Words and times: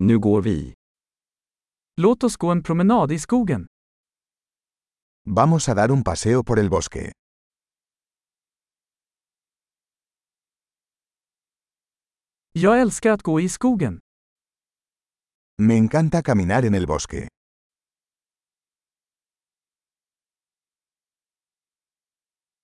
Nu 0.00 0.18
går 0.18 0.42
vi. 0.42 0.74
Låt 1.96 2.24
oss 2.24 2.36
gå 2.36 2.52
en 2.52 2.62
promenad 2.62 3.12
i 3.12 3.18
skogen. 3.18 3.66
Vamos 5.24 5.68
a 5.68 5.74
dar 5.74 5.90
un 5.90 6.04
paseo 6.04 6.44
por 6.44 6.58
el 6.58 6.70
bosque. 6.70 7.12
Jag 12.52 12.80
älskar 12.80 13.10
att 13.10 13.22
gå 13.22 13.40
i 13.40 13.48
skogen. 13.48 13.98
Me 15.62 15.74
encanta 15.76 16.22
caminar 16.22 16.62
en 16.62 16.74
el 16.74 16.86
bosque. 16.86 17.28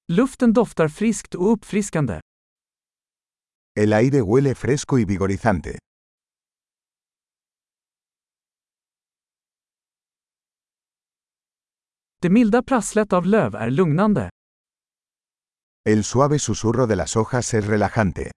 Luften 0.08 0.52
doftar 0.52 0.88
friskt 0.88 1.34
och 1.34 1.52
uppfriskande. 1.52 2.20
El 3.76 3.92
aire 3.92 4.20
huele 4.20 4.54
fresco 4.54 4.98
y 4.98 5.04
vigorizante. 5.04 5.78
Det 12.24 12.30
milda 12.30 12.62
prasslet 12.62 13.12
av 13.12 13.26
löv 13.26 13.54
är 13.54 13.70
lugnande. 13.70 14.30
El 15.88 16.04
suave 16.04 16.38
susurro 16.38 16.86
de 16.86 16.96
las 16.96 17.16
hojas 17.16 17.54
es 17.54 17.66
relajante. 17.66 18.30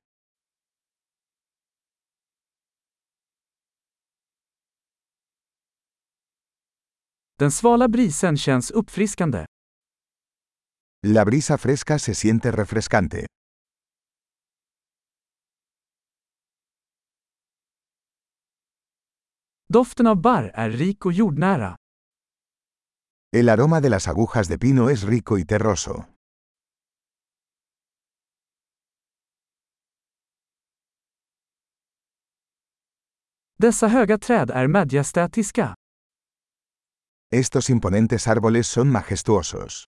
Den 7.40 7.52
svala 7.52 7.88
brisen 7.88 8.38
känns 8.38 8.72
uppfriskande. 8.72 9.46
La 11.08 11.26
brisa 11.26 11.58
fresca 11.58 12.00
se 12.00 12.16
siente 12.16 12.52
refrescante. 12.52 13.26
Doften 19.74 20.08
av 20.08 20.22
barr 20.22 20.52
är 20.54 20.70
rik 20.70 21.06
och 21.06 21.14
jordnära. 21.14 21.76
El 23.40 23.50
aroma 23.50 23.82
de 23.82 23.90
las 23.92 24.08
agujas 24.08 24.48
de 24.48 24.58
pino 24.58 24.90
es 24.90 25.04
rico 25.04 25.38
y 25.38 25.46
terroso. 25.46 26.08
Dessa 33.60 33.88
höga 33.90 34.18
träd 34.18 34.50
är 34.50 34.68
majestätiska. 34.68 35.76
Estos 37.32 37.70
imponentes 37.70 38.28
árboles 38.28 38.68
son 38.68 38.92
majestuosos. 38.92 39.86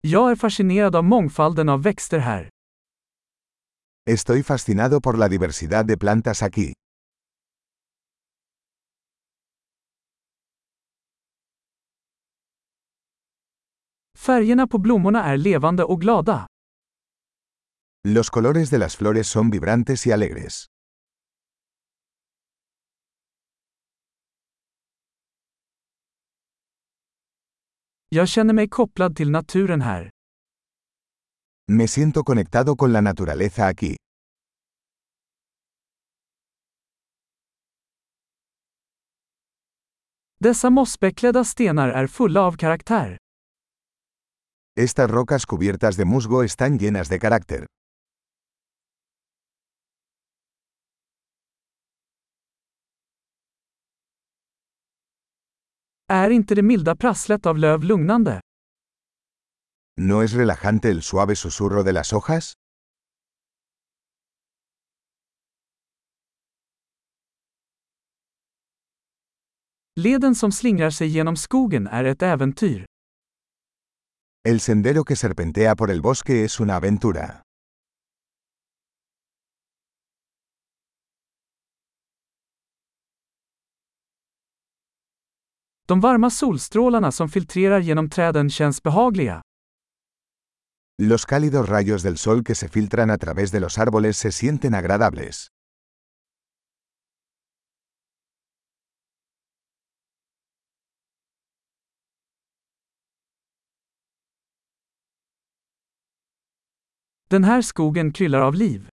Jag 0.00 0.30
är 0.30 0.36
fascinerad 0.36 0.96
av 0.96 1.04
mångfalden 1.04 1.68
av 1.68 1.82
växter 1.82 2.18
här. 2.18 2.48
Estoy 4.10 4.42
fascinado 4.42 5.00
por 5.00 5.16
la 5.16 5.28
diversidad 5.28 5.84
de 5.84 5.96
plantas 5.96 6.42
aquí. 6.42 6.72
Färgerna 14.18 14.66
på 14.66 14.78
blommorna 14.78 15.24
är 15.24 15.36
levande 15.36 15.84
och 15.84 16.00
glada. 16.00 16.46
Los 18.04 18.30
colores 18.30 18.70
de 18.70 18.78
las 18.78 18.96
flores 18.96 19.28
son 19.28 19.50
vibrantes 19.50 20.06
y 20.06 20.12
alegres. 20.12 20.66
Jag 28.08 28.28
känner 28.28 28.54
mig 28.54 28.68
kopplad 28.68 29.16
till 29.16 29.30
naturen 29.30 29.80
här. 29.80 30.10
Me 31.72 31.86
siento 31.86 32.24
conectado 32.24 32.74
con 32.74 32.92
la 32.92 33.00
naturaleza 33.00 33.68
aquí. 33.68 33.94
Dessa 40.40 40.70
mossbeklädda 40.70 41.44
stenar 41.44 41.88
är 41.88 42.06
fulla 42.06 42.40
av 42.40 42.56
karaktär. 42.56 43.18
Estas 44.76 45.10
rocas 45.10 45.46
cubiertas 45.46 45.96
de 45.96 46.04
musgo 46.04 46.42
están 46.42 46.78
llenas 46.78 47.08
de 47.08 47.18
carácter. 47.18 47.66
Är 56.08 56.30
inte 56.30 56.54
det 56.54 56.62
milda 56.62 56.96
prasslet 56.96 57.46
av 57.46 57.58
löv 57.58 57.84
lugnande? 57.84 58.40
¿No 60.02 60.22
es 60.22 60.32
relajante 60.32 60.90
el 60.90 61.02
suave 61.02 61.36
susurro 61.36 61.84
de 61.84 61.92
las 61.92 62.14
hojas? 62.14 62.54
Leden 69.96 70.34
som 70.34 70.52
slingrar 70.52 70.90
sig 70.90 71.10
genom 71.10 71.36
skogen 71.36 71.86
är 71.86 72.04
ett 72.04 72.22
äventyr. 72.22 72.86
El 74.42 74.60
sendero 74.60 75.04
que 75.04 75.16
serpentea 75.16 75.76
por 75.76 75.90
el 75.90 76.00
bosque 76.00 76.44
es 76.44 76.60
una 76.60 76.76
aventura. 76.76 77.42
De 85.86 86.00
varma 86.00 86.30
solstrålarna 86.30 87.12
som 87.12 87.28
filtrerar 87.28 87.80
genom 87.80 88.10
träden 88.10 88.50
känns 88.50 88.82
behagliga. 88.82 89.42
Los 91.02 91.24
cálidos 91.24 91.66
rayos 91.66 92.02
del 92.02 92.18
sol 92.18 92.44
que 92.44 92.54
se 92.54 92.68
filtran 92.68 93.10
a 93.10 93.16
través 93.16 93.50
de 93.50 93.58
los 93.58 93.78
árboles 93.78 94.18
se 94.18 94.30
sienten 94.32 94.74
agradables. 94.74 95.48
Den 107.30 107.44
här 107.44 107.62
skogen 107.62 108.12
kryllar 108.12 108.42
av 108.42 108.54
liv. 108.54 108.88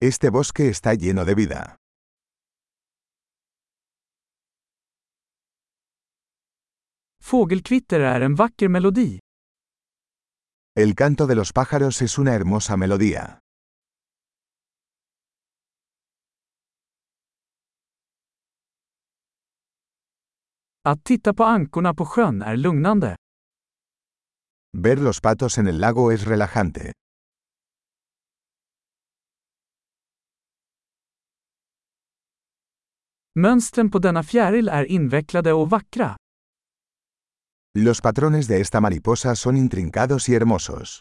Este 0.00 0.30
bosque 0.30 0.68
está 0.68 0.94
lleno 0.94 1.24
de 1.24 1.34
vida. 1.34 1.76
Fågelkvitter 7.20 8.00
är 8.00 8.20
en 8.20 8.34
vacker 8.34 8.68
melodi. 8.68 9.23
El 10.76 10.96
canto 10.96 11.28
de 11.28 11.36
los 11.36 11.52
pájaros 11.52 12.02
es 12.02 12.18
una 12.18 12.34
hermosa 12.34 12.76
melodía. 12.76 13.38
Att 20.82 21.04
titta 21.04 21.34
på 21.34 21.44
ankorna 21.44 21.94
på 21.94 22.06
sjön 22.06 22.42
är 22.42 22.56
lugnande. 22.56 23.16
Ver 24.76 24.98
los 24.98 25.20
patos 25.20 25.58
en 25.58 25.66
el 25.66 25.80
lago 25.80 26.12
es 26.12 26.24
relajante. 26.24 26.92
Mönstren 33.34 33.90
på 33.90 33.98
denna 33.98 34.22
fjäril 34.22 34.68
är 34.68 34.84
invecklade 34.84 35.52
och 35.52 35.70
vackra. 35.70 36.16
Los 37.76 38.00
patrones 38.00 38.46
de 38.46 38.60
esta 38.60 38.80
mariposa 38.80 39.34
son 39.34 39.56
intrincados 39.56 40.28
y 40.28 40.34
hermosos. 40.36 41.00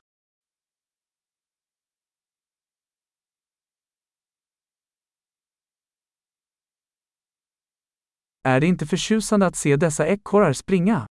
Är 8.45 8.59
det 8.59 8.67
inte 8.67 8.85
förtjusande 8.85 9.45
att 9.45 9.56
se 9.56 9.75
dessa 9.75 10.07
ekorrar 10.07 10.53
springa? 10.53 11.07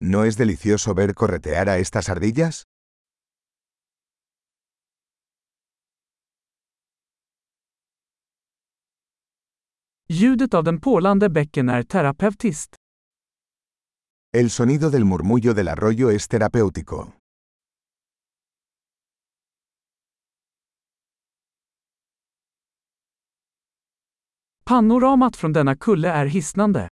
¿No 0.00 0.24
es 0.24 0.36
delicioso 0.36 0.94
ver 0.94 1.14
corretear 1.14 1.68
a 1.68 1.78
estas 1.78 2.08
ardillas? 2.08 2.62
Ljudet 10.08 10.54
av 10.54 10.64
den 10.64 10.80
porlande 10.80 11.28
bäcken 11.28 11.68
är 11.68 11.82
terapeutiskt. 11.82 12.79
El 14.32 14.48
sonido 14.50 14.90
del 14.90 15.04
murmullo 15.04 15.54
del 15.54 15.66
arroyo 15.66 16.10
es 16.10 16.28
terapéutico. 16.28 17.16
Panoramat 24.64 25.36
från 25.36 25.52
denna 25.52 25.76
kulle 25.76 26.08
är 26.08 26.26
hisnande. 26.26 26.88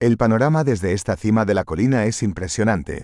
El 0.00 0.16
panorama 0.16 0.64
desde 0.64 0.92
esta 0.92 1.16
cima 1.16 1.44
de 1.44 1.54
la 1.54 1.64
colina 1.64 2.04
es 2.04 2.22
impresionante. 2.22 3.02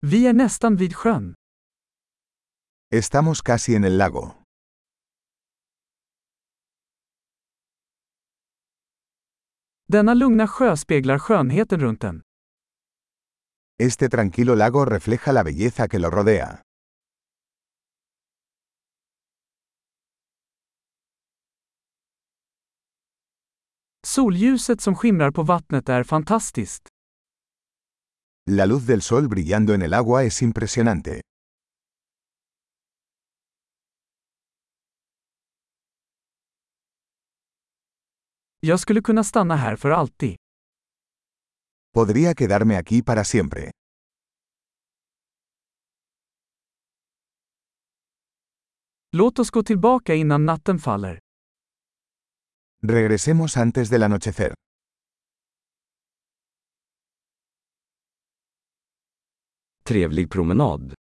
Vi 0.00 0.26
är 0.26 0.32
nästan 0.32 0.76
vid 0.76 0.96
sjön. 0.96 1.34
Estamos 2.94 3.40
casi 3.42 3.74
en 3.74 3.84
el 3.86 3.96
lago. 3.96 4.36
Denna 9.92 10.14
lugna 10.14 10.46
sjö 10.46 10.76
speglar 10.76 11.18
skönheten 11.18 11.80
runt 11.80 12.00
den. 12.00 12.20
Este 13.78 14.08
tranquilo 14.08 14.54
lago 14.54 14.84
refleja 14.84 15.32
la 15.32 15.42
belleza 15.42 15.88
que 15.88 15.98
lo 15.98 16.10
rodea. 16.10 16.60
Solljuset 24.06 24.80
som 24.80 24.94
skimrar 24.94 25.30
på 25.30 25.42
vattnet 25.42 25.88
är 25.88 26.04
fantastiskt. 26.04 26.88
La 28.50 28.66
luz 28.66 28.86
del 28.86 29.00
sol 29.02 29.28
brillando 29.28 29.72
en 29.72 29.82
el 29.82 29.94
agua 29.94 30.24
es 30.24 30.42
impresionante. 30.42 31.20
Jag 38.66 38.80
skulle 38.80 39.00
kunna 39.00 39.24
stanna 39.24 39.56
här 39.56 39.76
för 39.76 39.90
alltid. 39.90 40.36
Podría 41.94 42.34
quedarme 42.34 42.76
aquí 42.76 43.02
para 43.02 43.24
siempre. 43.24 43.70
Låt 49.12 49.38
oss 49.38 49.50
gå 49.50 49.62
tillbaka 49.62 50.14
innan 50.14 50.44
natten 50.46 50.78
faller. 50.78 51.18
Regresemos 52.82 53.56
antes 53.56 53.88
del 53.90 54.02
anochecer. 54.02 54.54
Trevlig 59.84 60.30
promenad. 60.30 60.94